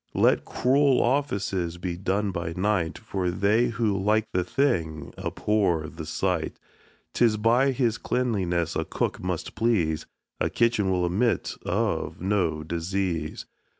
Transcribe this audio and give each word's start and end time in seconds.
Let 0.15 0.45
cruel 0.45 0.99
offices 0.99 1.77
be 1.77 1.95
done 1.95 2.31
by 2.31 2.53
night, 2.57 2.97
For 2.97 3.29
they 3.29 3.67
who 3.67 3.95
like 3.95 4.25
the 4.33 4.43
thing 4.43 5.13
abhor 5.15 5.87
the 5.89 6.07
sight. 6.07 6.57
'Tis 7.13 7.37
by 7.37 7.69
his 7.71 7.99
cleanliness 7.99 8.75
a 8.75 8.83
cook 8.83 9.19
must 9.23 9.53
please; 9.53 10.07
A 10.39 10.49
kitchen 10.49 10.89
will 10.89 11.05
admit 11.05 11.53
of 11.67 12.19
no 12.19 12.63
disease. 12.63 13.45